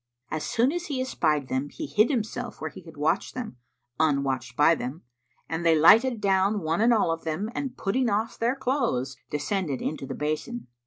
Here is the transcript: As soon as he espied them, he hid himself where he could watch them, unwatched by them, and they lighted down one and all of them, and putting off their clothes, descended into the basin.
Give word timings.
As 0.31 0.43
soon 0.43 0.71
as 0.71 0.87
he 0.87 0.99
espied 0.99 1.47
them, 1.47 1.69
he 1.69 1.85
hid 1.85 2.09
himself 2.09 2.59
where 2.59 2.71
he 2.71 2.81
could 2.81 2.97
watch 2.97 3.33
them, 3.33 3.57
unwatched 3.99 4.57
by 4.57 4.73
them, 4.73 5.03
and 5.47 5.63
they 5.63 5.77
lighted 5.77 6.19
down 6.19 6.61
one 6.61 6.81
and 6.81 6.91
all 6.91 7.11
of 7.11 7.23
them, 7.23 7.51
and 7.53 7.77
putting 7.77 8.09
off 8.09 8.35
their 8.35 8.55
clothes, 8.55 9.15
descended 9.29 9.79
into 9.79 10.07
the 10.07 10.15
basin. 10.15 10.65